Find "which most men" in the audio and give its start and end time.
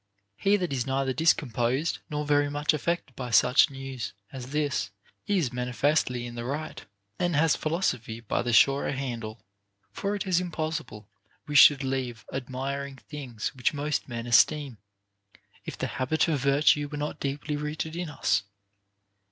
13.53-14.25